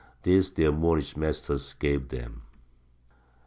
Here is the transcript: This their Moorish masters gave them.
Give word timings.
This 0.23 0.49
their 0.49 0.71
Moorish 0.71 1.15
masters 1.15 1.75
gave 1.75 2.09
them. 2.09 2.41